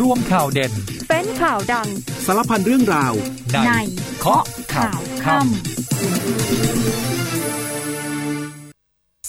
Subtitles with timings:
[0.00, 0.72] ร่วมข่าวเด่น
[1.08, 1.88] เป็นข่าวดัง
[2.26, 3.12] สารพันเรื่องราว
[3.66, 3.70] ใน
[4.18, 4.44] เคาะ
[4.74, 5.48] ข่าวค่ำ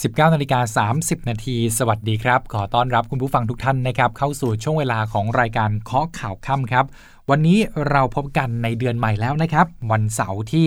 [0.04, 6.86] 19นาฬิกา30 นาที สวัสดีครับ ขอต้อนรับคุณผู้ฟังทุกท่านนะครับ เข้าสู่ช่วงเวลาของรายการเคาะข่าวค่ำครับ
[7.30, 7.60] วันนี้
[7.90, 10.66] เราพบกันในเดือนใหม่แล้วนะครับ วันเสาร์ที่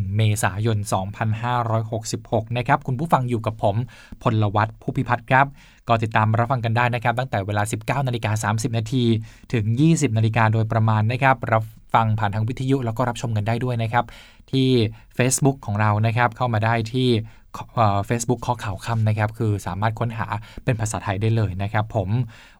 [0.00, 0.78] 1 เมษายน
[1.62, 3.76] 2566 นะครับ คุณผู้ฟังอยู่กับผม
[4.22, 5.46] พลวัตผู้พิพัฒน์ครับ
[5.88, 9.04] ก็ติดตามรับฟังกันได้นะครับ ตั้งแต่เวลา 19นาฬิกา30 นาที
[9.52, 11.62] ถึง 20นาฬิกาโดยประมาณนะครับ รับ
[11.94, 14.04] ฟังผ่านทางวิทยุแล้วก็รับชมกันได้ด้วยนะครับ
[14.50, 14.68] ที่
[15.18, 17.08] Facebook ของเรานะครับเข้ามาได้ที่
[18.06, 20.26] เฟซบุ๊กข้อข่าวค่ำนะครับ คือสามารถค้นหา
[20.64, 22.08] เป็นภาษาไทยได้เลยนะครับ ผม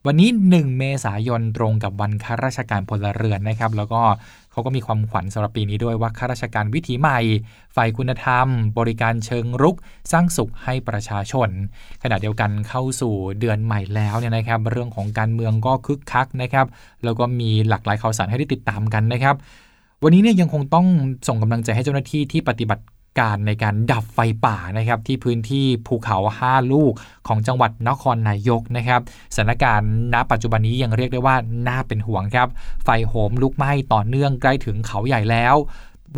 [0.07, 4.03] วันนี้ 1 เมษายนตรงกับวันข้าราชการพลเรือนนะครับ แล้วก็
[4.59, 7.21] เขาก็มีความขวัญสำหรับปีนี้ด้วยว่าข้าราชการวิถีใหม่
[7.77, 8.47] ฝ่ายคุณธรรม
[8.79, 9.77] บริการเชิงรุก
[10.13, 11.49] สร้างสุขให้ประชาชน
[12.03, 16.67] ขณะเดียวกันเข้าสู่เดือนใหม่แล้วเนี่ยนะครับ เรื่องของการเมืองก็คึกคักนะครับ
[17.05, 19.35] แล้วก็มีหลากหลายข่าวสารให้ได้ติดตามกันนะครับ
[20.05, 20.87] วันนี้เนี่ยยังคงต้อง
[21.29, 22.83] ส่งกำลังใจให้เจ้าหน้าที่ที่ปฏิบัติ
[23.19, 26.93] การในการดับไฟป่านะครับที่พื้นที่ภูเขา 5 ลูก
[27.29, 29.01] ของจังหวัดนครนายกนะครับ
[29.35, 31.37] สถานการณ์ณปัจจุบันนี้ยังเรียกได้ว่า
[31.69, 32.49] น่าเป็นห่วงครับ
[32.85, 35.57] ไฟโหมลุกไหม้ต่อเนื่องใกล้ถึงเขาใหญ่แล้ว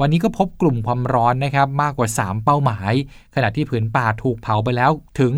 [0.00, 2.92] วันนี้ก็พบกลุ่มความร้อนนะครับมากกว่า 3 เป้าหมาย
[3.34, 4.90] ขณะที่ผืนป่าถูกเผาไปแล้ว
[5.20, 5.32] ถึง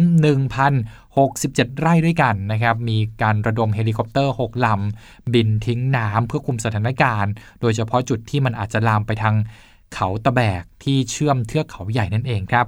[0.69, 9.35] 1,067 ไร่ด้วยกันนะครับ มีการระดมเฮลิคอปเตอร์ 6 ลำ บินทิ้งน้ำเพื่อคุมสถานการณ์ โดยเฉพาะจุดที่มันอาจจะลามไปทาง
[9.95, 12.67] เขาตะแบกที่เชื่อมเทือกเขาใหญ่นั่นเองครับ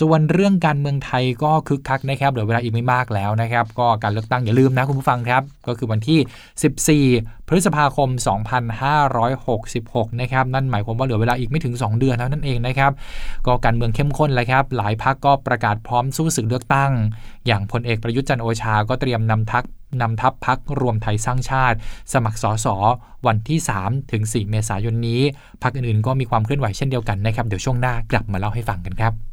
[0.00, 8.08] ส่วนเรื่องการเมืองไทยก็คึกคักนะครับเหลือเวลาอีกไม่มากแล้วนะครับ ก็การเลือกตั้งอย่าลืมนะคุณผู้ฟังครับ ก็คือวันที่ 14 พฤษภาคม
[9.34, 12.92] 2566 นะครับ นั่นหมายความว่าเหลือเวลาอีกไม่ถึง 2 เดือนแล้วนั่นเองนะครับ
[13.46, 16.92] ก็การเมืองเข้มข้นเลยครับ หลายพักก็ประกาศพร้อมสู้ศึกเลือกตั้ง
[17.46, 19.64] อย่างพลเอกประยุทธ์จันโอชา ก็เตรียมนำทัก
[20.00, 21.76] นำทัพพักรวมไทยสร้างชาติ
[22.12, 22.76] สมัครสอสอ
[23.26, 25.20] วันที่ 3 ถึง 4 เมษายนนี้
[25.62, 29.31] พักอื่นๆก็มีความเคลื่อนไหวเช่นเดียวกันนะครับ เดี๋ยวช่วงหน้ากลับมาเล่าให้ฟังกันครับ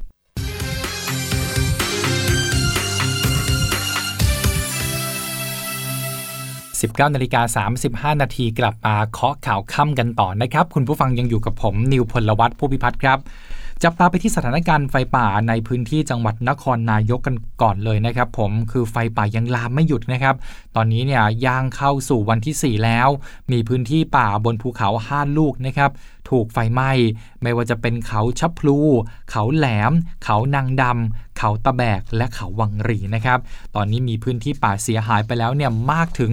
[6.80, 7.66] 19นาฬิกา
[8.14, 13.20] 35 นาทีกลับมาเคาะข่าวค่ำกันต่อนะครับ คุณผู้ฟังยังอยู่กับผมนิวพลวัตผู้พิพัฒน์ครับ
[13.84, 20.36] จับตาไปที่สถานการณ์ไฟป่าในพื้นที่จังหวัดนครนายกกันก่อนเลยนะครับ ผมคือไฟป่ายังลามไม่หยุดนะครับ
[20.76, 23.10] ตอนนี้เนี่ยย่างเข้าสู่วันที่ 4 แล้ว
[23.52, 25.92] มีพื้นที่ป่าบนภูเขา 5 ลูกนะครับ
[26.30, 26.92] ถูกไฟไหม้
[27.42, 28.78] ไม่ว่าจะเป็นเขาชับพลู
[29.32, 29.92] เขาแหลม
[30.24, 33.40] เขานางดำ เขาตะแบก และเขาวังรีนะครับ
[33.76, 36.32] ตอนนี้มีพื้นที่ป่าเสียหายไปแล้วเนี่ยมากถึง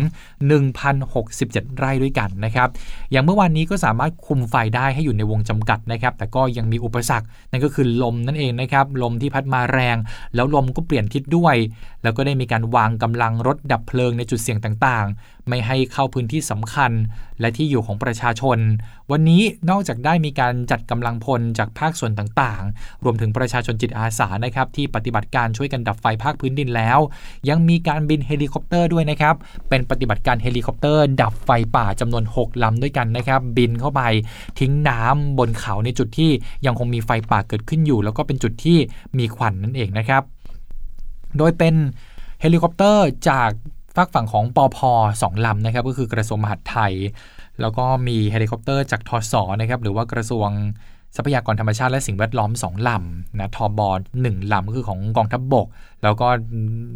[0.89, 2.69] 1,067 ไร่ด้วยกันนะครับ
[3.11, 9.97] อย่างเมื่อวานนี้ก็สามารถคุมไฟได้ให้อยู่ในวงจำกัดนะครับ แต่ก็ยังมีอุปสรรค นั่นก็คือลมนั่นเองนะครับ ลมที่พัดมาแรง
[10.35, 11.57] แล้วลมก็เปลี่ยนทิศด้วย
[12.03, 16.93] แล้วก็ได้มีการวางกำลังรถดับเพลิงในจุดเสี่ยงต่างๆ ไม่ให้เข้าพื้นที่สำคัญ
[17.41, 18.59] และที่อยู่ของประชาชน
[19.11, 26.99] วันนี้นอกจากได้มีการจัดกำลังพลจากภาคส่วนต่างๆ รวมถึงประชาชนจิตอาสานะครับที่ปฏิบัติการช่วยกันดับไฟภาคพื้นดินแล้ว
[27.49, 29.35] ยังมีการบินเฮลิคอปเตอร์ด้วยนะครับ
[29.69, 34.03] เป็นปฏิบัติการเฮลิคอปเตอร์ ดับไฟป่าจำนวน 6 ลำด้วยกันนะครับ บินเข้าไป
[34.61, 36.31] ทิ้งน้ำบนเขาในจุดที่
[36.67, 38.79] ยังคงมีไฟป่าเกิดขึ้นอยู่ แล้วก็เป็นจุดที่
[39.19, 40.23] มีควันนั่นเองนะครับ
[41.39, 41.75] โดยเป็น
[42.41, 43.51] เฮลิคอปเตอร์จาก
[43.97, 44.79] ฟากฝั่งของปภ.
[45.23, 46.93] สองลำนะครับก็คือกระทรวงมหาดไทย
[47.61, 50.49] แล้วก็มีเฮลิคอปเตอร์จากทส.นะครับหรือว่ากระทรวง
[51.17, 53.89] ทรัพยากรธรรมชาติและสิ่งแวดล้อม 2 ลำนะทอบอ
[54.23, 55.67] หนึ่งลำก็คือของกองทัพบบก
[56.03, 56.29] แล้วก็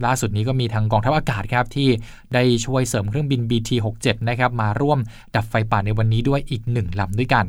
[0.06, 1.88] ล่าสุดนี้ก็มีทางกองทัพอากาศครับ ที่
[2.34, 4.98] ได้ช่วยเสริมเครื่องบิน BT67 นะครับมาร่วม
[5.34, 7.46] ดับไฟป่าในวันนี้ด้วยอีก 1 ลำด้วยกัน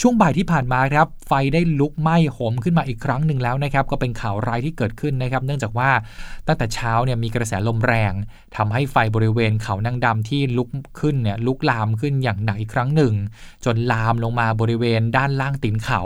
[0.00, 5.90] ช่วงบ่ายที่ผ่านมาครับไฟได้ลุกไหม้โหมขึ้นมาอีกครั้งหนึ่งแล้วนะครับก็เป็นข่าวร้ายที่เกิดขึ้นนะครับ เนื่องจากว่า
[6.46, 8.12] ตั้งแต่เช้าเนี่ยมีกระแสลมแรง
[8.56, 10.68] ทำให้ไฟบริเวณเขานางดำที่ลุก
[11.00, 13.14] ขึ้นเนี่ยลุกลามขึ้นอย่างหนักอีกครั้งหนึ่ง
[13.64, 16.00] จนลามลงมาบริเวณด้านล่างตินเขา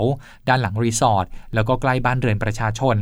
[0.48, 2.96] ด้านหลังรีสอร์ทแล้วก็ใกล้บ้านเรือนประชาชน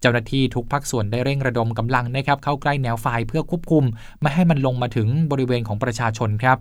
[0.00, 3.84] เจ้าหน้าที่ทุกภาคส่วนได้เร่งระดมกำลังนะครับเข้าใกล้แนวไฟเพื่อควบคุม
[4.20, 6.58] ไม่ให้มันลงมาถึงบริเวณของประชาชนครับ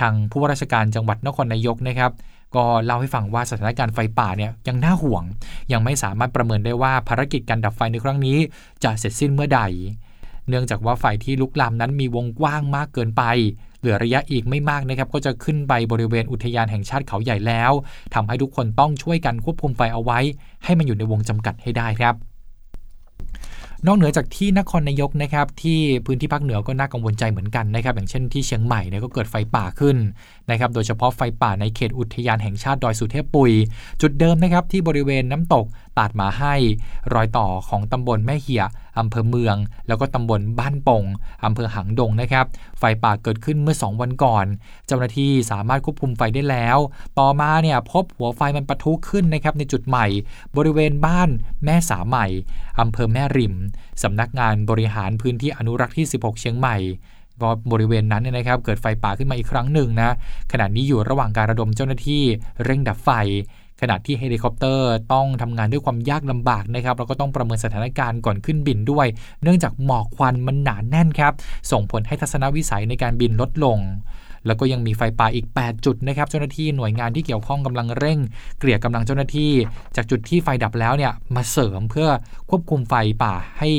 [0.00, 2.12] ทางผู้ว่าราชการจังหวัดนครนายกนะครับ
[2.56, 5.24] ก็เล่าให้ฟังว่าสถานการณ์ไฟป่าเนี่ยยังน่าห่วง
[5.72, 8.38] ยังไม่สามารถประเมินได้ว่าภารกิจการดับไฟในครั้งนี้
[8.84, 9.60] จะเสร็จสิ้นเมื่อใด
[10.48, 13.22] เนื่องจากว่าไฟที่ลุกลามนั้นมีวงกว้างมากเกินไป
[13.80, 17.72] เหลือระยะอีกไม่มากนะครับ ก็จะขึ้นไปบริเวณอุทยานแห่งชาติเขาใหญ่แล้ว
[18.14, 20.18] ทำให้ทุกคนต้องช่วยกันควบคุมไฟเอาไว้
[20.64, 22.14] ให้มันอยู่ในวงจำกัดให้ได้ครับ
[23.86, 29.96] นอกเหนือจากที่นครนายกนะครับที่พื้นที่ภาคเหนือก็น่ากังวลใจเหมือนกันนะครับอย่างเช่นที่เชียงใหม่เนี่ยก็เกิดไฟป่าขึ้น
[30.50, 33.52] นะครับโดยเฉพาะไฟป่าในเขตอุทยานแห่งชาติดอยสุเทพปุย
[34.02, 35.64] จุดเดิมนะครับที่บริเวณน้ำตก
[35.98, 36.54] ตาดมาให้
[37.14, 38.64] รอยต่อของตำบลแม่เหีย
[38.98, 39.56] อำเภอเมือง
[39.88, 41.04] แล้วก็ตำบลบ้านปง
[41.44, 42.46] อำเภอหางดงนะครับ
[42.78, 44.46] ไฟป่าเกิดขึ้นเมื่อ 2 วันก่อน
[44.86, 46.78] เจ้าหน้าที่สามารถควบคุมไฟได้แล้ว
[47.18, 50.06] ต่อมาเนี่ยพบหัวไฟมันปะทุขึ้นนะครับในจุดใหม่
[50.56, 51.28] บริเวณบ้าน
[51.64, 52.26] แม่สาใหม่
[52.80, 53.54] อำเภอแม่ริม
[54.02, 56.76] สำนักงานบริหารพื้นที่อนุรักษ์ที่ 16 เชียงใหม่
[57.42, 60.14] ก็บริเวณนั้นเนี่ยนะครับเกิดไฟป่าขึ้นมาอีกครั้งหนึ่งนะ
[60.52, 62.22] ขณะนี้อยู่ระหว่างการระดมเจ้าหน้าที่
[62.64, 63.10] เร่งดับไฟ
[63.80, 69.06] ขณะที่เฮลิคอปเตอร์ต้องทำงานด้วยความยากลำบากนะครับแล้วก็ต้องประเมินสถานการณ์ก่อนขึ้นบินด้วย
[69.42, 71.32] เนื่องจากหมอกควันมันหนาแน่นครับ
[71.70, 73.78] ส่งผลให้ทัศนวิสัยในการบินลดลง
[74.46, 78.18] แล้วก็ยังมีไฟป่าอีก 8 จุดนะครับเจ้าหน้าที่หน่วยงานที่เกี่ยวข้องกำลังเร่ง
[78.58, 79.52] เกลี่ยกำลังเจ้าหน้าที่
[79.96, 82.08] จากจุดที่ไฟดับแล้วเนี่ยมาเสริมเพื่อ
[82.50, 83.70] ควบคุมไฟป่าให้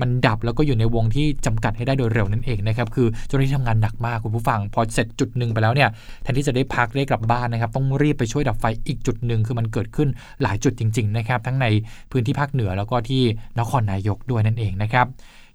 [0.00, 5.88] มันดับแล้วก็อยู่ในวงที่จำกัดให้ได้โดยเร็วนั่นเองนะครับคือเจ้าหน้าที่ทำงานหนักมากคุณผู้ฟัง พอเสร็จจุดหนึ่งไปแล้วเนี่ย
[6.22, 10.08] แทนที่จะได้พักได้กลับบ้านนะครับ ต้องรีบไปช่วยดับไฟอีกจุดหนึ่งคือมันเกิดขึ้น
[10.42, 11.66] หลายจุดจริงๆนะครับทั้งใน
[12.10, 13.22] พื้นที่ภาคเหนือแล้วก็ที่
[13.58, 15.06] นครนายกด้วยนั่นเองนะครับ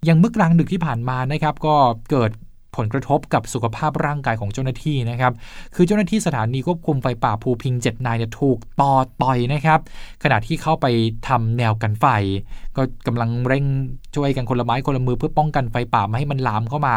[0.08, 1.76] ยังเมื่อกลางดึกที่ผ่านมานะครับก็
[2.12, 2.32] เกิด
[2.78, 5.34] ผลกระทบกับสุขภาพร่างกายของเจ้าหน้าที่นะครับ
[5.76, 8.94] คือเจ้าหน้าที่สถานีควบคุมไฟป่าภูพิงค์เจ็ดนายเนี่ยถูกต่อ
[9.24, 9.80] ต่อยนะครับ
[10.24, 10.86] ขณะที่เข้าไป
[11.28, 12.06] ทำแนวกันไฟ
[12.78, 13.66] ก็กำลังเร่ง
[14.16, 16.96] ช่วยกันคนละไม้คนละมือเพื่อป้องกันไฟป่าไม่ให้มันลามเข้ามา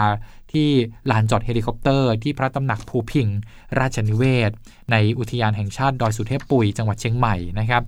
[0.53, 0.69] ที่
[1.11, 3.29] ลานจอดเฮลิคอปเตอร์ ที่พระตำหนักภูพิงค์
[3.79, 4.51] ราชนิเวศน์
[4.91, 7.83] ในอุทยานแห่งชาติดอยสุเทพปุย จังหวัดเชียงใหม่นะครับ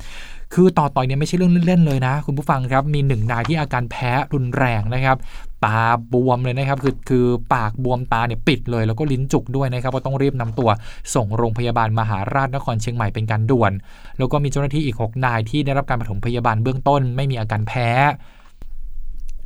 [0.55, 5.17] คือต่อต่อยเนี่ยไม่ใช่เรื่องเล่นๆเลยนะ คุณผู้ฟังครับมีหนึ่งนายที่อาการแพ้รุนแรงนะครับ
[5.65, 5.81] ตา
[6.13, 10.71] บวมเลยนะครับคือคือปากบวมตาเนี่ยปิดเลย แล้วก็ลิ้นจุกด้วยนะครับก็ต้องรีบนำตัว
[11.15, 13.73] ส่งโรงพยาบาลมหาราชนครเชียงใหม่เป็นการด่วน
[14.19, 17.89] แล้วก็มีเจ้าหน้าที่อีก 6 นายที่ได้รับการปฐมพยาบาลเบื้องต้น ไม่มีอาการแพ้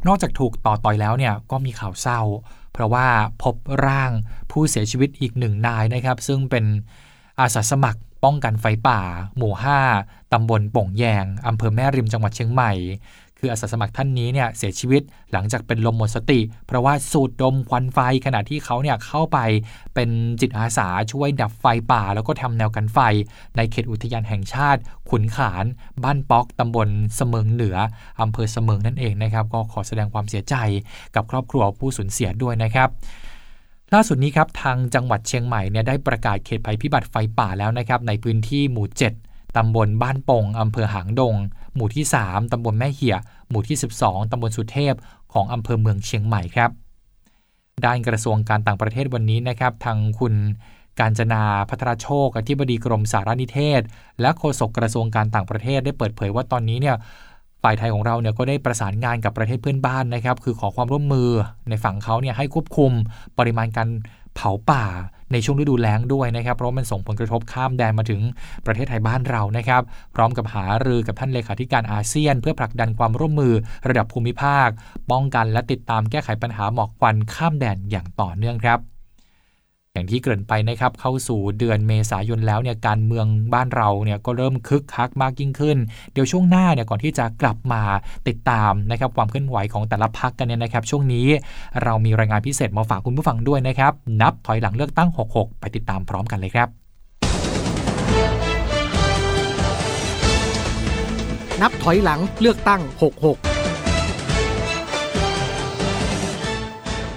[0.06, 2.20] นอกจากถูกต่อต่อยแล้วเนี่ยก็มีข่าวเศร้า
[2.72, 3.06] เพราะว่า
[3.42, 3.54] พบ
[3.86, 4.10] ร่าง
[4.50, 6.64] ผู้เสียชีวิตอีกหนึ่งนายนะครับ ซึ่งเป็น
[7.40, 9.00] อาสาสมัครป้องกันไฟป่า
[9.36, 9.52] หมู่
[9.92, 12.72] 5 ตำบลป่งแยง อำเภอแม่ริมจังหวัดเชียงใหม่
[13.44, 15.02] คืออาสาสมัครท่านนี้เนี่ยเสียชีวิต
[15.32, 19.38] หลังจากเป็นลมหมดสติ เพราะว่าสูดดมควันไฟขณะที่เขาเนี่ยเข้าไป
[19.94, 20.10] เป็น
[20.40, 22.98] จิตอาสาช่วยดับไฟป่า แล้วก็ทำแนวกันไฟ
[23.56, 24.80] ในเขตอุทยานแห่งชาติ
[25.10, 25.64] ขุนขาน
[26.04, 27.76] บ้านป๊อกตำบลเสมิงเหนือ
[28.20, 30.54] อำเภอเสมิงนั่นเองนะครับก็ขอแสดงความเสียใจ
[31.14, 32.88] กับครอบครัวผู้สูญเสียด้วยนะครับ
[33.94, 38.88] ล่าสุดนี้ครับทางจังหวัดเชียงใหม่เนี่ยได้ประกาศเขตภัยพิบัติไฟป่าแล้วนะครับในพื้นที่หมู่
[39.22, 41.36] 7ตำบลบ้านปงอำเภอหางดง
[41.74, 43.16] หมู่ที่ 3ตำบลแม่เหี่ย
[43.48, 44.94] หมู่ที่ 12ตำบลสุเทพ
[45.32, 46.70] ของอำเภอเมืองเชียงใหม่ครับ
[47.84, 50.34] ด้านกระทรวงการต่างประเทศวันนี้นะครับ ทางคุณ
[51.00, 53.82] การจนาพัทรโชคอธิบดีกรมสารนิเทศ
[54.20, 56.96] และโฆษกกระทรวงการต่างประเทศได้เปิดเผยว่าตอนนี้เนี่ย
[57.62, 61.28] ฝ่ายไทยของเราเนี่ยก็ได้ประสานงานกับประเทศเพื่อนบ้านนะครับ คือขอความร่วมมือ
[61.68, 62.92] ในฝั่งเขาเนี่ยให้ควบคุม
[63.38, 63.88] ปริมาณการ
[64.34, 64.84] เผาป่า
[65.32, 68.20] ในช่วงฤดูแล้งด้วยนะครับ เพราะมันส่งผลกระทบข้ามแดนมาถึง
[68.66, 69.82] ประเทศไทยบ้านเรานะครับ
[70.14, 73.54] พร้อมกับหารือกับท่านเลขาธิการอาเซียน เพื่อผลักดันความร่วมมือ
[73.88, 74.68] ระดับภูมิภาค
[75.10, 78.91] ป้องกันและติดตามแก้ไขปัญหาหมอกควันข้ามแดนอย่างต่อเนื่องครับ
[79.94, 85.76] อย่างที่เกริ่นไปนะครับเข้าสู่เดือนเมษายนแล้วเนี่ยการเมืองบ้านเราเนี่ยก็เริ่มคึกคักมากยิ่งขึ้น
[86.12, 87.82] เดี๋ยวช่วงหน้าเนี่ยก่อนที่จะกลับมา
[88.28, 91.26] ติดตามนะครับความเคลื่อนไหวของแต่ละพักกันเนี่ยนะครับ ช่วงนี้
[91.82, 93.92] เรามีรายงานพิเศษมาฝากคุณผู้ฟังด้วยนะครับ
[94.22, 96.68] นับถอยหลังเลือกตั้ง 66 ไปติดตามพร้อมกันเลยครับ
[101.60, 103.51] นับถอยหลังเลือกตั้ง 66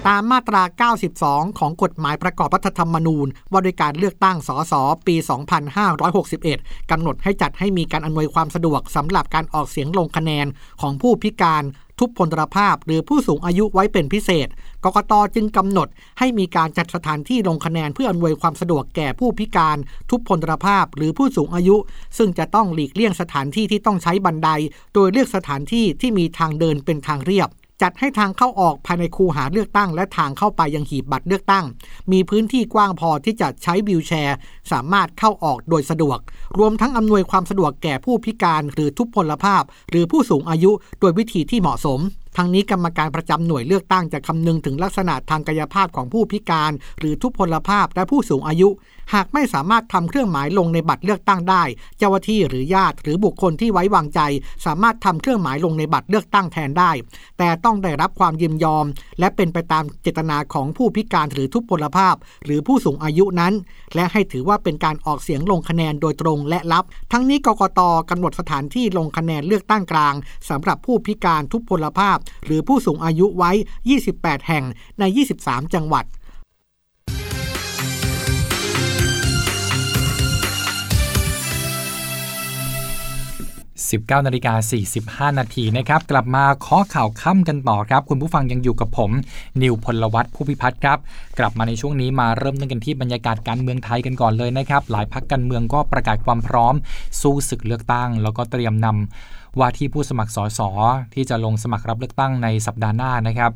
[0.07, 0.63] ตามมาตรา
[1.12, 4.74] 92 ของกฎหมายประกอบรัฐธรรมนูญ ว่าด้วยการเลือกตั้งสส
[5.08, 5.15] ปี
[6.44, 10.46] 2561 กำหนดให้จัดให้มีการอำนวยความสะดวกสำหรับการออกเสียงลงคะแนน
[10.82, 11.63] ของผู้พิการ
[12.00, 14.48] ทุพพลภาพหรือผู้สูงอายุไว้เป็นพิเศษ
[14.84, 15.88] กกตจึงกำหนด
[16.20, 19.77] ให้มีการจัดสถานที่ลงคะแนนเพื่ออำนวยความสะดวกแก่ผู้พิการ
[20.10, 21.75] ทุพพลภาพหรือผู้สูงอายุ
[22.18, 24.50] ซึ่งจะต้องหลีกเลี่ยงสถานที่ที่ต้องใช้บันได
[24.94, 27.50] โดยเลือกสถานที่ที่มีทางเดินเป็นทางเรียบ
[27.82, 31.65] จัดให้ทางเข้าออกภายในคูหาเลือกตั้ง และทางเข้าไปยังหีบบัตรเลือกตั้ง
[32.12, 34.38] มีพื้นที่กว้างพอที่จะใช้วิวแชร์
[34.72, 36.20] สามารถเข้าออกโดยสะดวก
[36.58, 42.00] รวมทั้งอำนวยความสะดวกแก่ผู้พิการหรือทุพพลภาพ หรือผู้สูงอายุโดยวิธีที่เหมาะสม
[42.38, 48.70] ทั้งนี้กรรมการประจำหน่วยเลือกตั้งจะคำนึงถึงลักษณะทางกายภาพของผู้พิการ หรือทุพพลภาพและผู้สูงอายุ
[49.13, 51.63] หากไม่สามารถทำเครื่องหมายลงในบัตรเลือกตั้งได้
[51.98, 54.20] เจ้าหน้าที่หรือญาติ หรือบุคคลที่ไว้วางใจ
[54.65, 56.92] สามารถทำเครื่องหมายลงในบัตรเลือกตั้งแทนได้
[57.38, 58.86] แต่ต้องได้รับความยินยอม
[59.20, 62.15] และเป็นไปตามเจตนาของผู้พิการหรือทุพพลภาพ
[62.46, 63.54] หรือผู้สูงอายุนั้น
[63.96, 70.15] และให้ถือว่าเป็นการออกเสียงลงคะแนนโดยตรงและลับ ทั้งนี้กกตกำหนดสถานที่ลงคะแนนเลือกตั้งกลาง
[70.50, 73.51] สำหรับผู้พิการทุพพลภาพหรือผู้สูงอายุไว้
[74.00, 74.63] 28 แห่ง
[75.00, 75.03] ใน
[75.39, 76.05] 23 จังหวัด
[83.89, 84.53] ส19นาฬิกา
[85.32, 89.12] 45 นาทีนะครับ กลับมาเคาะข่าวค่ำกันต่อครับ คุณผู้ฟังยังอยู่กับผม
[89.62, 91.00] นิวพลวัตผู้พิพัฒน์ครับ
[91.39, 96.74] กลับมาในช่วงนี้มาเริ่มต้นกันที่บรรยากาศการเมืองไทยกันก่อนเลยนะครับ หลายพักการเมืองก็ประกาศความพร้อม
[97.22, 100.59] สู้ศึกเลือกตั้ง แล้วก็เตรียมนำ ว่าที่ผู้สมัครสส
[101.13, 103.51] ที่จะลงสมัครรับเลือกตั้งในสัปดาห์หน้านะครับ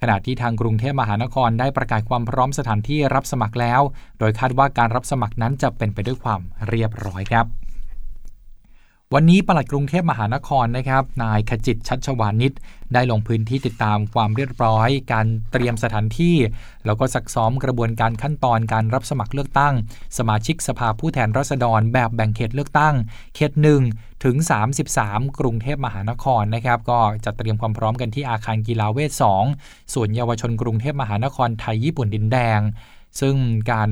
[0.00, 3.80] ขณะที่ทางกรุงเทพมหานครได้ประกาศความพร้อมสถานที่รับสมัครแล้ว
[4.18, 7.46] โดยคาดว่าการรับสมัครนั้นจะเป็นไปด้วยความเรียบร้อยครับ
[9.12, 12.52] วันนี้ปลัดกรุงเทพมหานครนะครับ นายขจิตชัชวานิช
[12.94, 16.36] ได้ลงพื้นที่ติดตามความเรียบร้อย การเตรียมสถานที่
[16.86, 19.74] แล้วก็ซักซ้อมกระบวนการขั้นตอนการรับสมัครเลือกตั้ง
[20.18, 22.94] สมาชิกสภาผู้แทนราษฎร แบบแบ่งเขตเลือกตั้ง
[23.34, 23.82] เขตหนึ่ง
[24.24, 24.36] ถึง
[24.86, 29.12] 33 กรุงเทพมหานครนะครับ ก็จะเตรียมความพร้อมกันที่อาคารกีฬาเวท
[29.52, 32.60] 2ส่วนเยาวชนกรุงเทพมหานครไทยญี่ปุ่นดินแดง
[33.20, 33.34] ซึ่ง
[33.72, 33.90] การ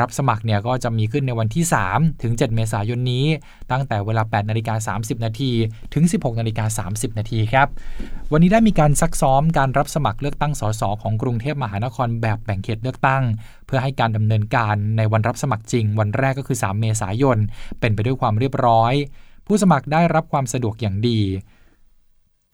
[0.00, 3.26] รับสมัครเนี่ยก็จะมีขึ้นในวันที่ 3 ถึง 7 เมษายนนี้
[3.70, 5.52] ตั้งแต่เวลา 8นาฬิกา30 นาที
[5.94, 7.68] ถึง 16นาฬิกา30 นาทีครับ
[8.32, 13.22] วันนี้ได้มีการซักซ้อมการรับสมัครเลือกตั้งสสของกรุงเทพมหานครแบบแบ่งเขตเลือกตั้ง
[13.66, 17.38] เพื่อให้การดำเนินการในวันรับสมัครจริง วันแรกก็คือ 3 เมษายน
[17.80, 18.94] เป็นไปด้วยความเรียบร้อย
[19.46, 21.20] ผู้สมัครได้รับความสะดวกอย่างดี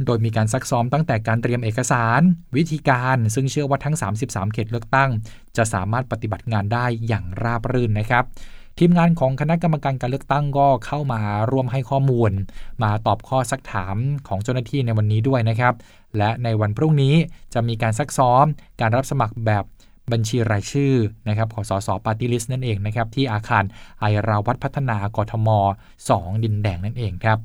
[0.04, 2.20] โดยมีการซักซ้อมตั้งแต่การเตรียมเอกสาร
[2.56, 5.10] วิธีการ ซึ่งเชื่อว่าทั้ง 33 เขตเลือกตั้ง
[5.56, 8.24] จะสามารถปฏิบัติงานได้อย่างราบรื่นนะครับ
[8.78, 12.30] ทีมงานของคณะกรรมการการเลือกตั้งก็เข้ามาร่วมให้ข้อมูล
[12.82, 13.96] มาตอบข้อซักถาม
[14.28, 15.74] ของเจ้าหน้าที่ในวันนี้ด้วยนะครับ
[16.16, 17.14] และในวันพรุ่งนี้
[17.54, 18.44] จะมีการซักซ้อม
[18.80, 19.64] การรับสมัครแบบ
[20.12, 20.94] บัญชีรายชื่อ
[21.28, 23.64] นะครับของสส party list นั่นเองนะครับที่อาคาร
[24.00, 25.48] ไอราวัตพัฒนากทม
[25.96, 27.40] 2 ดินแดงนั่นเองครับ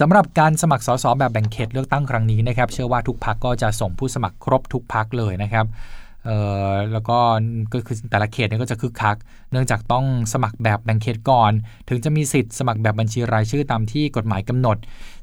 [0.00, 5.66] สำหรับการสมัครสสแบบแบ่งเขตเลือกตั้งครั้งนี้นะครับ เชื่อว่าทุกพักก็จะส่งผู้สมัครครบทุกพักเลยนะครับ
[6.24, 6.38] เอ่
[6.68, 7.18] อแล้วก็
[7.72, 9.16] ก็คือแต่ละเขตเนี่ยก็จะคึกคัก
[9.50, 11.52] เนื่องจากต้องสมัครแบบแบ่งเขตก่อน
[11.88, 14.76] ถึงจะมีสิทธิ์สมัครแบบบัญชีรายชื่อตามที่กฎหมายกำหนด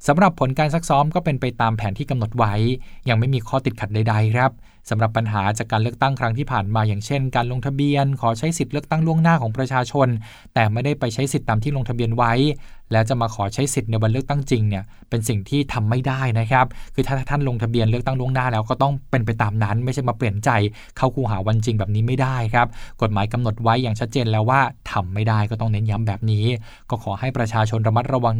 [0.07, 2.53] สำหรับผลการซักซ้อมก็เป็นไปตามแผนที่กำหนดไว้
[3.09, 4.51] ยังไม่มีข้อติดขัดใดๆครับ
[4.89, 10.07] สำหรับปัญหาจากการเลือกตั้งครั้งที่ผ่านมาอย่างเช่น การลงทะเบียน ขอใช้สิทธิ์เลือกตั้งล่วงหน้าของประชาชน
[10.53, 12.33] แต่ไม่ได้ไปใช้สิทธิ์ตามที่ลงทะเบียนไว้
[12.91, 20.49] แล้วจะมาขอใช้สิทธิ์ในวันเลือกตั้งจริงเนี่ยเป็นสิ่งที่ทำไม่ได้นะครับ คือถ้าท่านลงทะเบียนเลือกตั้งล่วงหน้าแล้วก็ต้องเป็นไปตามนั้น ไม่ใช่มาเปลี่ยนใจ
[20.97, 22.67] เข้าคูหาวันจริงแบบนี้ไม่ได้ครับ
[23.01, 24.61] กฎหมายกำหนดไว้อย่างชัดเจนแล้วว่า
[24.91, 26.45] ทำไม่ได้ก็ต้องเน้นย้ำแบบนี้
[26.89, 28.35] ก็ขอให้ประชาชนระมัดระวัง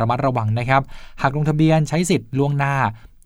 [0.00, 0.82] ระมัดระวังนะครับ
[1.22, 2.74] หากลงทะเบียนใช้สิทธิ์ล่วงหน้า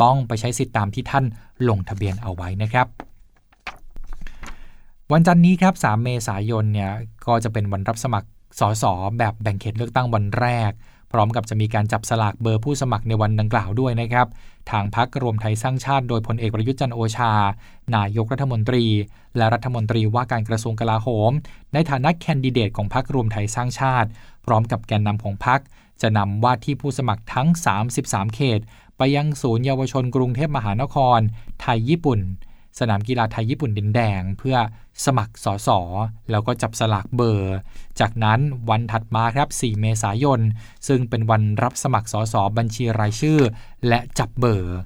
[0.02, 1.24] ต้องไปใช้สิทธิ์ตามที่ท่าน
[1.68, 2.86] ลงทะเบียนเอาไว้นะครับ
[5.12, 6.92] วันจันนี้ครับ 3 เมษายนเนี่ย
[7.26, 8.28] ก็จะเป็นวันรับสมัคร
[8.60, 8.84] สส
[9.18, 10.72] แบบแบ่งเขตเลือกตั้งวันแรก
[11.12, 14.26] พร้อมกับจะมีการจับสลากเบอร์ผู้สมัครในวันดังกล่าวด้วยนะครับ
[14.70, 17.32] ทางพักรวมไทยสร้างชาติโดยพลเอกประยุทธ์จันโอชา
[17.96, 18.84] นายกรัฐมนตรี
[19.36, 21.32] และรัฐมนตรีว่าการกระทรวงกลาโหม
[21.72, 24.08] ในฐานะแคนดิเดตของพักรวมไทยสร้างชาติ
[24.46, 25.60] พร้อมกับแกนนำของพัก
[26.02, 27.48] จะนำว่าที่ผู้สมัครทั้ง
[27.92, 28.60] 33 เขต
[28.98, 31.20] ไปยังศูนย์เยาวชนกรุงเทพมหานคร
[31.60, 32.20] ไทยญี่ปุ่น
[32.78, 34.56] สนามกีฬาไทยญี่ปุ่นดินแดง เพื่อ
[35.04, 35.80] สมัครสอสอ
[36.30, 37.54] แล้วก็จับสลากเบอร์
[38.00, 40.40] จากนั้นวันถัดมาครับ 4 เมษายน
[40.88, 43.40] ซึ่งเป็นวันรับสมัครสอสอบัญชีรายชื่อ
[43.88, 44.76] และจับเบอร์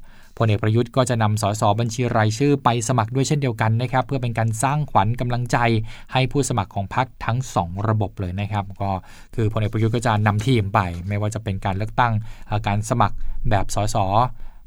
[0.41, 5.57] พลเอกประยุทธ์ก็จะนำสสบัญชีรายชื่อไปสมัครด้วยเช่นเดียวกันนะครับ เพื่อเป็นการสร้างขวัญกำลังใจ
[6.13, 8.91] ให้ผู้สมัครของพรรคทั้ง 2 ระบบเลยนะครับ ก็
[9.35, 12.13] คือพลเอกประยุทธ์ก็จะนำทีมไป ไม่ว่าจะเป็นการเลือกตั้ง
[12.67, 13.17] การสมัคร
[13.51, 13.97] แบบสส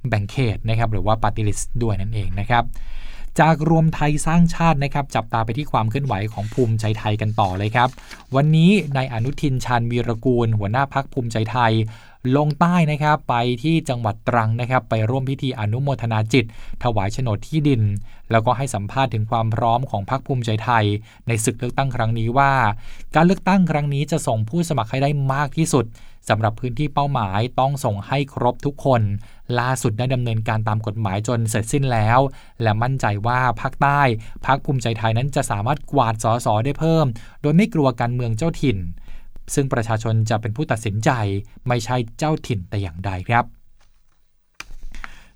[0.09, 2.63] แบ่งเขตนะครับหรือว่าปฏิริษด้วยนั่นเองนะครับ
[3.39, 7.89] จากรวมไทยสร้างชาตินะครับจับตาไปที่ความเคลื่อนไหวของภูมิใจไทยกันต่อเลยครับ
[8.35, 11.73] วันนี้นายอนุทินชาญวีรกูล หัวหน้าพักภูมิใจไทย
[12.35, 16.45] ลงใต้นะครับไปที่จังหวัดตรังนะครับ ไปร่วมพิธีอนุโมทนาจิต
[16.83, 17.81] ถวายโฉนดที่ดิน
[18.31, 20.85] แล้วก็ให้สัมภาษณ์ถึงความพร้อมของพรรคภูมิใจไทย
[21.27, 22.53] ในศึกเลือกตั้งครั้งนี้ว่า
[23.15, 25.85] การเลือกตั้งครั้งนี้จะส่งผู้สมัครให้ได้มากที่สุด
[26.29, 29.01] สำหรับพื้นที่เป้าหมายต้องส่งให้ครบทุกคน
[29.59, 32.19] ล่าสุดได้ดำเนินการตามกฎหมายจนเสร็จสิ้นแล้ว
[32.61, 34.01] และมั่นใจว่าภาคใต้
[34.45, 37.05] พักภูมิใจไทยนั้นจะสามารถกวาดสสได้เพิ่ม
[37.41, 38.77] โดยไม่กลัวการเมืองเจ้าถิ่น
[39.53, 41.11] ซึ่งประชาชนจะเป็นผู้ตัดสินใจ
[41.67, 43.45] ไม่ใช่เจ้าถิ่นแต่อย่างใดครับ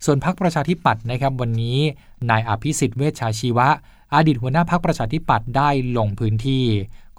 [0.05, 1.79] ส่วนพักประชาธิปัตย์นะครับวันนี้
[2.29, 3.69] นายอภิสิทธิ์เวชชาชีวะ
[4.15, 6.65] อดีตหัวหน้าพักประชาธิปัตย์ได้ลงพื้นที่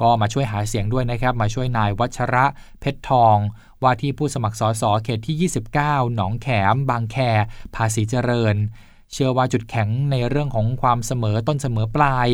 [0.00, 2.46] ก็มาช่วยหาเสียงด้วยนะครับ มาช่วยนายวัชระ
[2.80, 3.36] เพชรทอง
[3.82, 7.16] ว่าที่ผู้สมัครสสเขตที่ 29 หนองแขม บางแค
[7.74, 8.56] ภาษีเจริญ
[9.12, 12.28] เชื่อว่าจุดแข็งในเรื่องของความเสมอต้นเสมอปลาย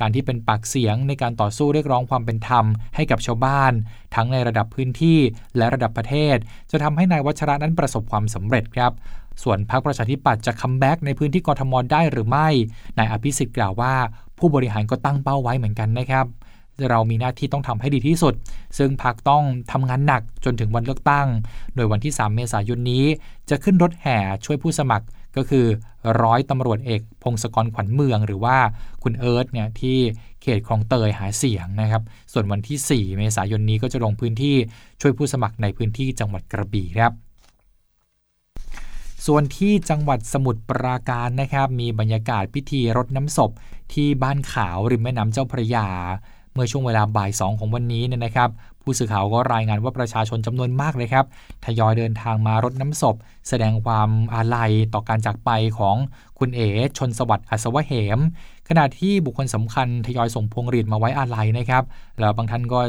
[0.00, 2.64] การที่เป็นปากเสียงในการต่อสู้เรียกร้องความเป็นธรรม
[2.96, 3.72] ให้กับชาวบ้าน
[4.14, 5.18] ทั้งในระดับพื้นที่
[5.56, 6.36] และระดับประเทศ
[6.70, 8.92] จะทำให้นายวัชระนั้นประสบความสำเร็จครับ
[9.42, 12.48] ส่วนพรรคประชาธิปัตย์จะ comeback ในพื้นที่กทมได้หรือไม่
[12.98, 13.94] นายอภิสิทธิ์กล่าวว่า
[14.38, 16.26] ผู้บริหารก็ตั้งเป้าไว้เหมือนกันนะครับ
[16.90, 18.34] เรามีหน้าที่ต้องทำให้ดีที่สุด
[18.78, 21.26] ซึ่งพรรคต้องทำงานหนักจนถึงวันเลือกตั้ง
[21.74, 23.04] โดยวันที่ 3 เมษายนนี้
[23.50, 25.06] จะขึ้นรถแห่ช่วยผู้สมัคร
[25.36, 25.66] ก็คือ
[26.22, 28.56] ร้อยตำรวจเอกพงศกรขวัญเมือง หรือว่า
[29.02, 29.98] คุณเอิร์ธเนี่ยที่
[30.42, 34.56] เขตคลองเตยหาเสียงนะครับ ส่วนวันที่ 4 เมษายนนี้ก็จะลงพื้นที่
[35.00, 37.12] ช่วยผู้สมัครในพื้นที่จังหวัดกระบี่ครับ
[39.26, 43.50] ส่วนที่จังหวัดสมุทรปราการนะครับ มีบรรยากาศพิธีรดน้ำศพ
[43.92, 45.88] ที่บ้านขาวริมแม่น้ำเจ้าพระยา
[46.54, 48.50] เมื่อช่วงเวลาบ่ายสองของวันนี้เนี่ยนะครับ
[48.82, 51.26] ผู้สื่อข่าวก็รายงานว่าประชาชนจำนวนมากเลยครับ
[51.64, 53.16] ทยอยเดินทางมารดน้ำศพ
[53.48, 55.96] แสดงความอาลัยต่อการจากไปของ
[56.38, 56.68] คุณเอ๋
[56.98, 58.20] ชนสวัสดิ์อัศวะเหม
[58.68, 61.84] ขณะที่บุคคลสำคัญทยอยส่งพวงหรีดมาไว้อาลัยนะครับ
[62.20, 62.80] แล้วบางท่านก็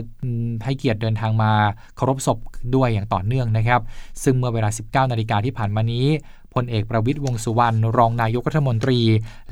[0.64, 1.52] ให้เกียรติเดินทางมา
[1.96, 2.38] เคารพศพ
[2.76, 3.82] ด้วยอย่างต่อเนื่องนะครับ
[4.24, 4.70] ซึ่งเมื่อเวลา
[5.06, 6.06] 19 นาฬิกาที่ผ่านมานี้
[6.54, 9.00] พลเอกประวิตยวงสุวรรณรองนายกรัฐมนตรี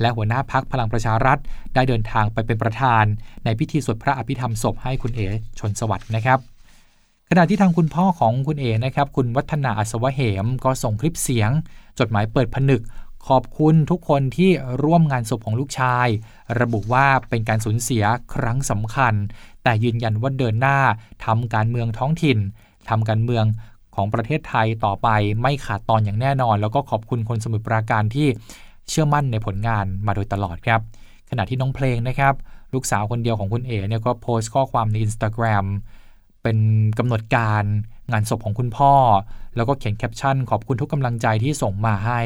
[0.00, 1.38] และหัวหน้าพักพลังประชารัฐ
[1.74, 3.04] ได้เดินทางไปเป็นประธาน
[3.44, 5.26] ในพิธีสวดพระอภิธรรมศพให้คุณเอ๋
[5.58, 6.38] ชนสวัสดิ์นะครับ
[7.30, 11.50] ขณะที่ทางคุณพ่อของคุณเอ๋นะครับ คุณวัฒนาอัศวเหม ก็ส่งคลิปเสียง
[11.98, 12.82] จดหมายเปิดผนึก
[13.28, 14.50] ขอบคุณทุกคนที่
[14.84, 16.08] ร่วมงานศพของลูกชาย
[16.60, 18.04] ระบุว่าเป็นการสูญเสีย
[18.34, 19.14] ครั้งสำคัญ
[19.62, 20.78] แต่ยืนยันว่าเดินหน้า
[21.26, 22.38] ทำการเมืองท้องถิ่น
[22.88, 23.44] ทำการเมือง
[24.00, 25.08] ของประเทศไทยต่อไป
[25.42, 28.28] ไม่ขาดตอนอย่างแน่นอน แล้วก็ขอบคุณคนสมุทรปราการที่
[28.88, 30.80] เชื่อมั่นในผลงานมาโดยตลอดครับ
[31.30, 32.34] ขณะที่น้องเพลงนะครับ
[32.74, 35.64] ลูกสาวคนเดียวของคุณเอ๋เนี่ยก็โพสต์ข้อความใน Instagram
[36.42, 36.58] เป็น
[36.98, 37.64] กำหนดการ
[38.12, 38.94] งานศพของคุณพ่อ
[39.56, 42.20] แล้วก็เขียนแคปชั่น ขอบคุณทุกกำลังใจที่ส่งมาให้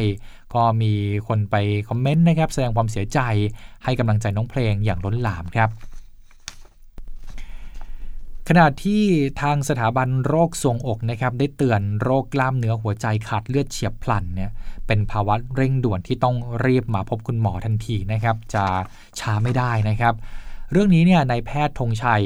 [0.54, 0.92] ก็มี
[1.28, 1.54] คนไป
[1.88, 3.20] คอมเมนต์นะครับ แสดงความเสียใจ
[3.84, 5.70] ให้กำลังใจน้องเพลงอย่างล้นหลามครับ
[8.48, 9.02] ขณะที่
[9.40, 14.50] ทางสถาบันโรคทรวงอกนะครับได้เตือนโรคกล้ามเนื้อหัวใจขาดเลือดเฉียบพลันเนี่ย
[14.86, 18.64] เป็นภาวะเร่งด่วนที่ต้องรีบมาพบคุณหมอทันทีนะครับจะ
[19.20, 20.14] ช้าไม่ได้นะครับ
[20.72, 22.22] เรื่องนี้เนี่ยนายแพทย์ธงชัย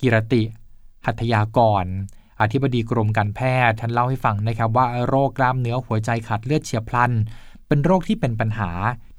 [0.00, 0.42] กิรติ
[1.06, 1.84] หัตยากร
[2.40, 7.12] อธิบดีกรมการแพทย์ท่านเล่าให้ฟังนะครับว่าโรคกล้ามเนื้อหัวใจขาดเลือดเฉียบพลัน
[7.68, 8.70] เป็นโรคที่เป็นปัญหา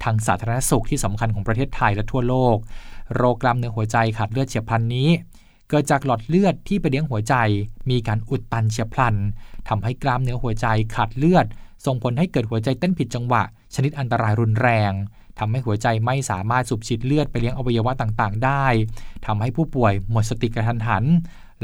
[0.04, 2.56] ทางสาธารณสุขที่สำคัญของประเทศไทยและทั่วโลก
[3.16, 5.08] โรคกล้ามเนื้อหัวใจขาดเลือดเฉียบพลันนี้
[5.74, 7.34] กิดจากหลอดเลือดที่ไปเลี้ยงหัวใจ
[7.90, 9.14] มีการอุดตันเฉียบพลัน
[9.68, 11.46] ทำให้กล้ามเนื้อหัวใจขาดเลือด
[11.86, 13.42] ส่งผลให้เกิดหัวใจเต้นผิดจังหวะ
[13.74, 14.92] ชนิดอันตรายรุนแรง
[15.38, 18.64] ทำให้หัวใจไม่สามารถสูบฉีดเลือดไปเลี้ยงอวัยวะต่างๆ ได้
[19.26, 21.04] ทำให้ผู้ป่วยหมดสติกระทันหัน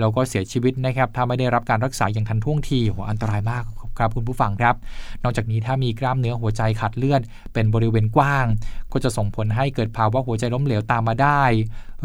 [0.01, 3.65] แล้วก็เสียชีวิตนะครับถ้าไม่ได้รับการรักษาอย่างทันท่วงทีหัวอันตรายมาก
[3.99, 4.75] ครับคุณผู้ฟังครับ
[5.23, 8.47] นอกจากนี้ถ้ามีกล้ามเนื้อหัวใจขาดเลือดเป็นบริเวณกว้าง
[8.93, 11.43] ก็จะส่งผลให้เกิดภาวะหัวใจล้มเหลวตามมาได้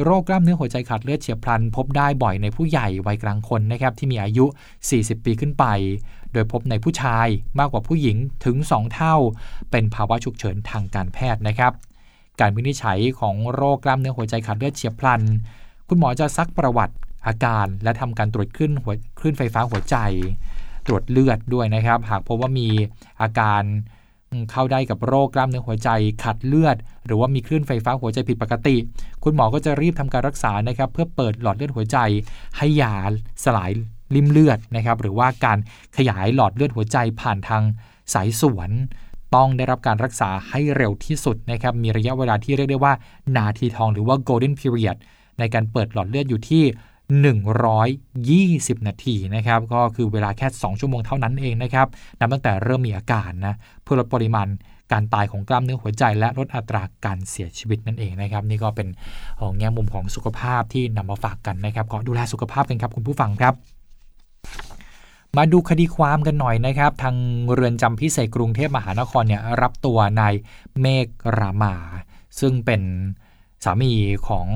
[0.04, 4.46] โรคกล้ามเนื้อหัวใจขาดเลือดเฉียบพลัน พบได้บ่อยในผู้ใหญ่วัยกลางคนนะครับที่มีอายุ
[4.86, 5.66] 40 ปีขึ้นไป
[6.34, 7.28] โดยพบในผู้ชาย
[7.60, 9.16] มากกว่าผู้หญิงถึง 2 เท่า
[9.72, 11.74] เป็นภาวะฉุกเฉินทางการแพทย์นะครับ
[12.40, 15.22] การวินิจฉัยของโรคกล้ามเนื้อหัวใจขาดเลือดเฉียบพลัน
[15.88, 16.96] คุณหมอจะซักประวัติ
[17.28, 19.98] อาการและทำการตรวจขึ้นหัวคลื่นไฟฟ้าหัวใจ
[20.88, 22.68] ตรวจเลือดด้วยนะครับ หากพบว่ามี
[23.22, 23.64] อาการ
[24.52, 25.90] เข้าได้กับโรคกล้ามเนื้อหัวใจ
[26.24, 28.76] ขาดเลือด หรือว่ามีคลื่นไฟฟ้าหัวใจผิดปกติ
[29.24, 31.98] คุณหมอก็จะรีบทำการรักษานะครับ เพื่อเปิดหลอดเลือดหัวใจ
[32.58, 32.96] ให้ยา
[33.46, 33.72] สลาย
[34.16, 35.58] ริ่มเลือดนะครับ หรือว่าการ
[35.98, 37.64] ขยายหลอดเลือดหัวใจผ่านทาง
[38.14, 38.72] สายสวน
[39.36, 42.94] ต้องได้รับการรักษาให้เร็วที่สุดนะครับ มีระยะเวลาที่เรียกได้ว่า
[43.38, 44.98] นาทีทองหรือว่า golden period
[45.40, 46.64] ในการเปิดหลอดเลือดอยู่ที่
[47.14, 51.88] 120 นาทีนะครับก็คือเวลาแค่ 2 ชั่วโมงเท่านั้นเองนะครับ
[52.20, 54.48] นับตั้งแต่เริ่มมีอาการนะเพื่อลดปริมาณ
[54.92, 58.88] การตายของกล้ามเนื้อหัวใจ และลดอัตราการเสียชีวิตนั่นเองนะครับ นี่ก็เป็น
[59.58, 63.54] แง่มุมของสุขภาพที่นำมาฝากกันนะครับก็ดูแลสุขภาพกันครับคุณผู้ฟังครับ
[65.38, 67.16] มาดูคดีความกันหน่อยนะครับ ทาง
[67.54, 70.34] เรือนจำพิเศษกรุงเทพมหานครเนี่ยรับตัวนาย
[70.82, 71.08] เมฆ
[71.40, 71.76] รามา
[72.40, 72.82] ซึ่งเป็น
[73.64, 73.92] สามี
[74.28, 74.48] ของ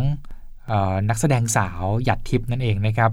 [1.10, 3.12] นักแสดงสาวหยัดทิพย์นั่นเองนะครับ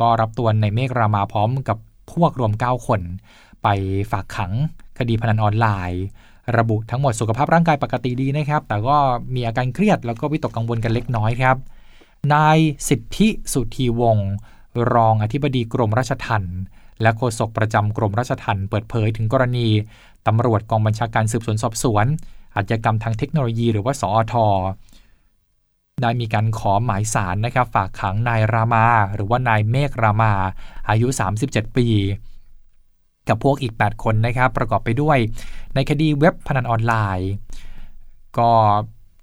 [0.00, 1.78] ก็รับตัวในเมฆรามาพร้อมกับ
[2.12, 3.00] พวกรวม 9 คน
[3.62, 3.68] ไป
[4.10, 4.52] ฝากขัง
[4.98, 6.04] คดีพนันออนไลน์
[6.58, 8.96] ระบุทั้งหมดสุขภาพร่างกายปกติดีนะครับ แต่ก็
[9.34, 11.56] มีอาการเครียดแล้วก็วิตกกังวลกันเล็กน้อยครับ
[12.34, 14.30] นายสิทธิสุธีวงศ์
[14.94, 16.58] รองอธิบดีกรมราชทัณฑ์
[17.02, 19.68] และโฆษกประจำกรมราชทัณฑ์เปิดเผยถึงกรณี
[20.26, 22.06] ตำรวจกองบัญชาการสืบสวนสอบสวน
[22.56, 24.34] อาชญากรรมทางเทคโนโลยีหรือว่าสอท
[26.02, 30.32] ได้มีการขอหมายสารนะครับฝากขังนายรามา หรือว่านายเมฆรามา
[30.88, 31.06] อายุ
[31.42, 31.88] 37 ปี
[33.28, 35.18] กับพวกอีก 8 คนนะครับประกอบไปด้วย
[35.74, 37.30] ในคดีเว็บพนันออนไลน์
[38.38, 38.50] ก็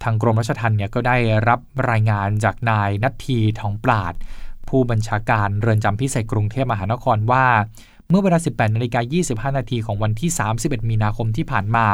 [0.04, 1.60] ทางกรมราชทัณฑ์เนี่ยก็ได้รับ
[1.90, 4.14] รายงานจากนายนัททีทองปราด
[4.68, 7.46] ผู้บัญชาการเรือนจำพิเศษกรุงเทพมหานครว่า
[8.10, 11.88] เมื่อเวลา 18นาฬิกา25 นาทีของวันที่ 31 มีนาคมที่ผ่านมา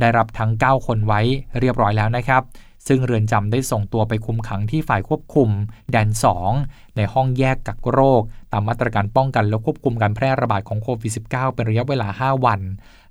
[0.00, 1.20] ได้รับทั้ง 9 คนไว้
[1.60, 2.42] เรียบร้อยแล้วนะครับ
[2.88, 5.48] ซึ่งเรือนจำได้ส่งตัวไปคุมขังที่ฝ่ายควบคุม
[5.92, 6.08] แดน
[6.52, 12.60] 2 ในห้องแยกกักโรค ตามมาตรการป้องกันและควบคุมการแพร่ระบาดของโควิด -19 เป็นระยะเวลา 5 วัน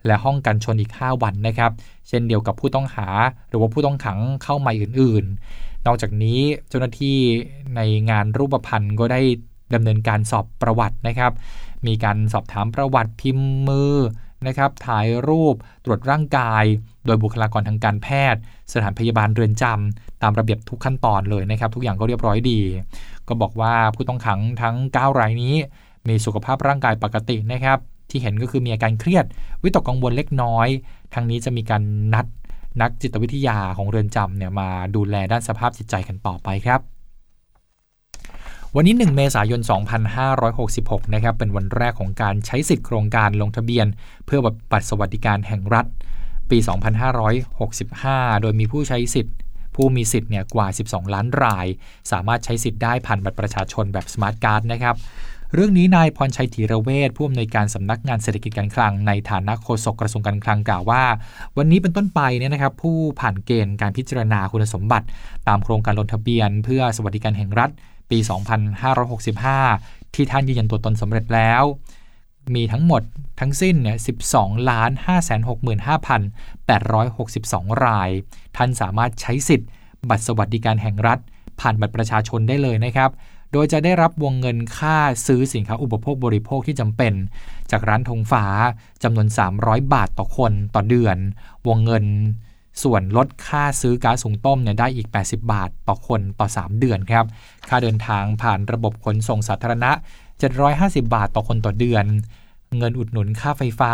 [0.05, 1.71] และห้องกันชนอีก 5 วันนะครับ
[2.07, 3.07] เช่นเดียวกับผู้ต้องหา
[3.49, 7.17] หรือว่าผู้ต้องขังเข้าใหม่อื่น ๆ นอกจากนี้เจ้าหน้าที่
[7.75, 9.21] ในงานรูปพันธ์ก็ได้
[9.73, 11.31] ดำเนินการสอบประวัตินะครับ
[11.87, 13.95] มีการสอบถามประวัติพิมพ์มือ
[14.47, 15.55] นะครับ ถ่ายรูป
[15.85, 16.63] ตรวจร่างกาย
[17.05, 18.41] โดยบุคลากรทางการแพทย์
[18.73, 22.59] สถานพยาบาลเรือนจำตามระเบียบทุกขั้นตอนเลยนะครับ ทุกอย่างก็เรียบร้อยดี
[23.27, 25.55] ก็บอกว่าผู้ต้องขังทั้ง 9 รายนี้
[26.07, 27.77] มีสุขภาพร่างกายปกตินะครับ
[28.09, 29.25] ที่เห็นก็คือมีอาการเครียด
[29.63, 30.67] วิตกกังวลเล็กน้อย
[31.13, 31.81] ทั้งนี้จะมีการ
[32.13, 32.25] นัด
[32.81, 36.79] นักจิตวิทยาของเรือนจำเนี่ยมาดูแลด้านสภาพจิตใจกันต่อไปครับ
[38.75, 39.61] วันนี้ 1 เมษายน
[40.37, 43.87] 2566 นะครับ เป็นวันแรกของการใช้สิทธิ์โครงการลงทะเบียน
[44.25, 44.39] เพื่อ
[44.71, 45.85] บัตรสวัสดิการแห่งรัฐ
[46.53, 46.59] ปี
[47.51, 49.35] 2565 โดยมีผู้ใช้สิทธิ์
[49.75, 51.67] ผู้มีสิทธิ์เนี่ยกว่า 12 ล้านราย
[52.11, 54.95] สามารถใช้สิทธิ์ได้ผ่านบัตรประชาชนแบบสมาร์ทการ์ดนะครับ
[55.53, 61.03] เรื่องนี้นายพรชัยธีระเวชผู้อำนวยการสำนักงานเศรษฐกิจการคลัง ในฐานะโฆษกกระทรวงการคลังกล่าวว่า
[61.57, 65.05] วันนี้เป็นต้นไปเนี่ยนะครับ ผู้ผ่านเกณฑ์การพิจารณาคุณสมบัติ
[65.47, 67.69] ตามโครงการลงทะเบียน เพื่อสวัสดิการแห่งรัฐ
[68.11, 68.17] ปี
[69.57, 71.63] 2565 ที่ท่านยืนยันตัวตนสำเร็จแล้ว
[72.55, 73.01] มีทั้งหมด
[73.39, 73.97] ทั้งสิ้นเนี่ย
[74.29, 78.09] 12ล้าน565,862 ราย
[78.57, 79.69] ท่านสามารถใช้สิทธิ์
[80.09, 81.19] บัตรสวัสดิการแห่งรัฐ
[81.59, 83.11] ผ่านบัตรประชาชนได้เลยนะครับ
[83.51, 87.13] โดยจะได้รับวงเงินค่าซื้อสินค้าอุปโภคบริโภคที่จำเป็น
[87.71, 88.45] จากร้านธงฟ้า
[89.03, 89.27] จำนวน
[89.59, 91.17] 300 บาทต่อคนต่อเดือน
[91.67, 92.05] วงเงิน
[92.83, 97.25] ส่วนลดค่าซื้อก๊าซสูงต้มเนี่ยได้อีก 80 บาทต่อคนต่อ 3 เดือนครับ
[97.69, 99.91] ค่าเดินทางผ่านระบบขนส่งสาธารณะ
[100.41, 102.05] 750 บาทต่อคนต่อเดือน
[102.77, 103.93] เงินอุดหนุนค่าไฟฟ้า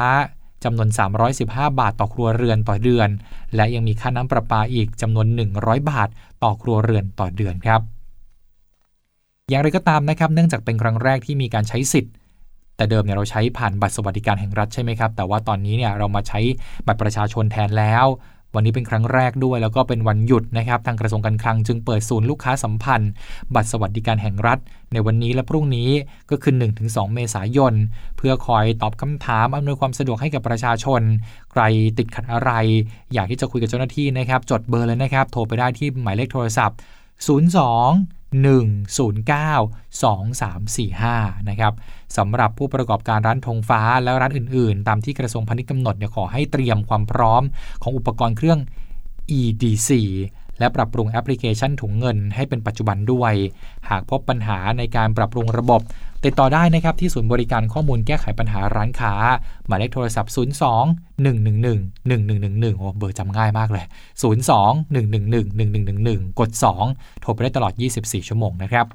[0.64, 0.90] จำนวน
[1.34, 3.10] 315 บาทต่อครัวเรือนต่อเดือน
[3.56, 6.10] และยังมีค่าน้ำประปาอีกจำนวน 100 บาท
[6.44, 7.82] ต่อครัวเรือนต่อเดือนครับ
[9.50, 12.14] อย่างไรก็ตามนะครับเนื่องจากเป็นครั้งแรกที่มีการใช้สิทธิ์
[12.76, 16.40] แต่เดิมเนี่ยเราใช้ผ่านบัตรสวัสดิการแห่งรัฐใช่ไหมครับ แต่ว่าตอนนี้เนี่ยเรามาใช้
[16.88, 18.06] บัตรประชาชนแทนแล้ว
[18.56, 23.12] วันนี้เป็นครั้งแรกด้วย แล้วก็เป็นวันหยุดนะครับทางกระทรวงการคลังจึงเปิดศูนย์ลูกค้าสัมพันธ์
[23.56, 24.60] บัตรสวัสดิการแห่งรัฐ
[24.94, 25.90] ในวันนี้และพรุ่งนี้
[26.32, 27.74] ก็คือ 1-2 เมษายน
[28.18, 31.02] เพื่อคอยตอบคำถามอำนวยความสะดวกให้กับประชาชน
[31.52, 31.62] ใคร
[31.98, 32.52] ติดขัดอะไร
[33.14, 36.78] อยากที่จะคุยกับเจ้าหน้าที่นะครับจดเบอร์เลยนะครับโทรไปได้ที่หมายเลขโทรศัพท์
[37.28, 37.28] 02
[38.30, 38.40] 109
[40.02, 41.74] 2345 นะครับ
[42.18, 47.44] สำหรับผู้ประกอบการร้านธงฟ้าและร้านอื่นๆ ตามที่กระทรวงพาณิชย์กำหนดเนี่ยขอให้เตรียมความพร้อม
[47.82, 48.60] ของอุปกรณ์เครื่อง
[49.40, 49.90] EDC
[50.60, 53.34] และปรับปรุงแอปพลิเคชันถุงเงินให้เป็นปัจจุบันด้วย
[53.90, 55.82] หากพบปัญหาในการปรับปรุงระบบ
[56.26, 59.14] ติดต่อได้นะครับที่ศูนย์บริการข้อมูลแก้ไขปัญหาร้านค้า
[59.68, 60.46] หมายเลขโทรศัพท์ 02 111
[62.10, 63.86] 1111โอ้เบอร์จำง่ายมากเลย
[64.22, 66.50] 02 111 1111 กด
[66.86, 68.86] 2 โทรไปได้ตลอด 24 ชั่วโมงนะครับ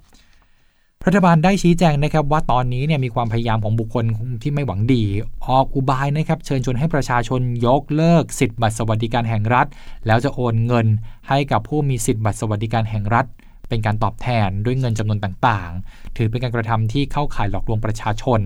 [1.07, 4.05] รัฐบาลได้ชี้แจงนะครับว่าตอนนี้เนี่ยมีความพยายามของบุคคล
[4.43, 5.05] ที่ไม่หวังดี
[5.47, 9.67] ออกอุบายนะครับเชิญชวนให้ประชาชนยกเลิกสิทธิ์บัตรสวัสดิการแห่งรัฐ
[10.07, 10.87] แล้วจะโอนเงิน
[11.29, 13.27] ให้กับผู้มีสิทธิ์บัตรสวัสดิการแห่งรัฐ
[13.69, 18.41] เป็นการตอบแทนด้วยเงินจำนวนต่างๆ ถือเป็นการกระทำที่เข้าข่ายหลอกลวงประชาชน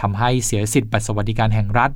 [0.00, 1.90] ทำให้เสียสิทธิ์บัตรสวัสดิการแห่งรัฐ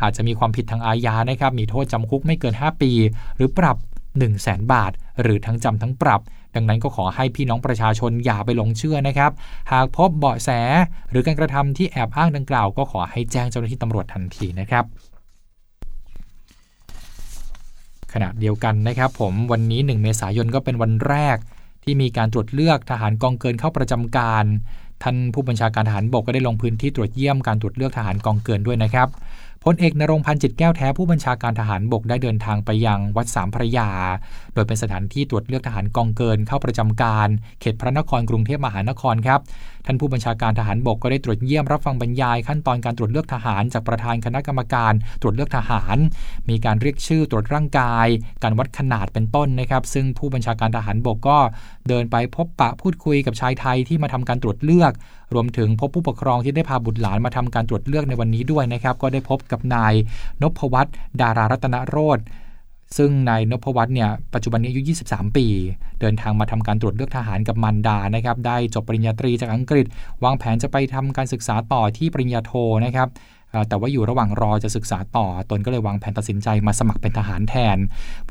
[0.00, 2.90] อาจจะมีความผิดทางอาญานะครับมีโทษจำคุกไม่เกิน 5 ปี
[3.36, 6.20] หรือปรับ 1 0 0 0 0แบาท หรือทั้งจำทั้งปรับ
[6.54, 9.32] ดังนั้นก็ขอให้พี่น้องประชาชนอย่าไปหลงเชื่อนะครับ
[9.72, 10.50] หากพบเบาะแส
[11.10, 14.84] หรือการกระทำที่แอบอ้างดังกล่าว ก็ขอให้แจ้งเจ้าหน้าที่ตำรวจทันทีนะครับ
[18.12, 21.36] ขณะเดียวกันนะครับผมวันนี้ 1 เมษายนก็เป็นวันแรก
[21.84, 24.44] ที่มีการตรวจเลือกทหารกองเกินเข้าประจำการ
[25.02, 29.08] ท่านผู้บัญชาการทหารบกก็ได้ลงพื้นที่ตรวจเยี่ยมการตรวจเลือกทหารกองเกินด้วยนะครับ
[29.64, 33.90] พลเอกนรงพันธ์จิตแก้วแท้ผู้บัญชาการทหารบกได้เดินทางไปยังวัดสามพระยา
[34.54, 37.28] โดยเป็นสถานที่ตรวจเลือกทหารกองเกินเข้าประจำการ
[37.60, 39.40] เขตพระนครกรุงเทพมหานครครับ
[39.86, 45.96] ท่านผู้บัญชาการทหารบกก็ได้ตรวจเยี่ยมรับฟังบรรยาย ขั้นตอนการตรวจเลือกทหารจากประธานคณะกรรมการ ตรวจเลือกทหาร
[46.48, 48.06] มีการเรียกชื่อตรวจร่างกาย
[48.42, 51.38] การวัดขนาดเป็นต้นนะครับ ซึ่งผู้บัญชาการทหารบกก็
[51.88, 54.92] เดินไปพบปะพูดคุยกับชายไทยที่มาทำการตรวจเลือก
[55.34, 59.94] รวมถึงพบผู้ปกครองที่ได้พาบุตรหลานมาทำการตรวจเลือกในวันนี้ด้วยนะครับ ก็ได้พบกับนาย
[60.42, 62.18] นพวัตรดารารัตนโรธ
[62.96, 65.46] ซึ่งนายนพวัตรเนี่ยปัจจุบันนี้อายุ 23 ปี
[66.00, 69.86] เดินทางมาทำการตรวจเลือกทหารกับมันดานะครับ ได้จบปริญญาตรีจากอังกฤษ
[70.24, 72.52] วางแผนจะไปทำการศึกษาต่อที่ปริญญาโท
[72.84, 73.08] นะครับ
[73.68, 77.76] แต่ว่าอยู่ระหว่างรอจะศึกษาต่อ ตนก็เลยวางแผนตัดสินใจมาสมัครเป็นทหารแทน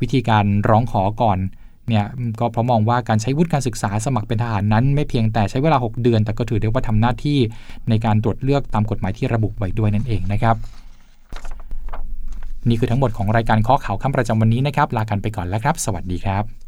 [0.00, 1.38] วิธีการร้องขอก่อน
[1.88, 2.04] เนี่ย
[2.40, 7.38] ก็เพราะมองว่าการใช้วุฒิการศึกษาสมัครเป็นทหารนั้น ไม่เพียงแต่ใช้เวลา 6 เดือน แต่ก็ถือได้ว่าทำหน้าที่
[7.88, 10.56] ในการตรวจเลือกตามกฎหมายที่ระบุไว้ด้วยนั่นเองนะครับ
[12.68, 16.67] นี่คือทั้งหมดของรายการข้อข่าวค่ำประจำวันนี้นะครับ ลากันไปก่อนแล้วครับ สวัสดีครับ